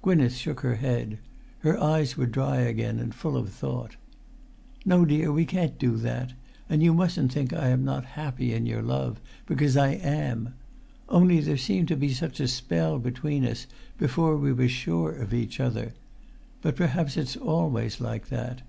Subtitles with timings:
[0.00, 1.18] Gwynneth shook her head.
[1.58, 3.96] Her eyes were dry again and full of thought.
[4.86, 6.32] "No, dear, we can't do that;
[6.70, 10.54] and you mustn't think I am not happy in your love, because I am.
[11.10, 13.66] Only, there seemed to be such a spell between us
[13.98, 15.92] before we were sure of each other.
[16.62, 18.62] But perhaps it's always like that."